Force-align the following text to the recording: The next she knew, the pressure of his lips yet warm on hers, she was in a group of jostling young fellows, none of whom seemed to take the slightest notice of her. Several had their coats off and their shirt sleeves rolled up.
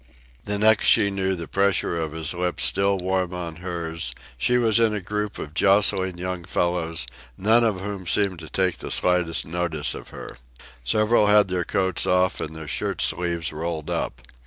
The 0.45 0.57
next 0.57 0.87
she 0.87 1.11
knew, 1.11 1.35
the 1.35 1.47
pressure 1.47 2.01
of 2.01 2.13
his 2.13 2.33
lips 2.33 2.73
yet 2.75 3.01
warm 3.03 3.35
on 3.35 3.57
hers, 3.57 4.15
she 4.35 4.57
was 4.57 4.79
in 4.79 4.95
a 4.95 4.99
group 4.99 5.37
of 5.37 5.53
jostling 5.53 6.17
young 6.17 6.43
fellows, 6.43 7.05
none 7.37 7.63
of 7.63 7.81
whom 7.81 8.07
seemed 8.07 8.39
to 8.39 8.49
take 8.49 8.79
the 8.79 8.89
slightest 8.89 9.45
notice 9.45 9.93
of 9.93 10.09
her. 10.09 10.37
Several 10.83 11.27
had 11.27 11.49
their 11.49 11.65
coats 11.65 12.07
off 12.07 12.41
and 12.41 12.55
their 12.55 12.67
shirt 12.67 12.99
sleeves 12.99 13.53
rolled 13.53 13.91
up. 13.91 14.21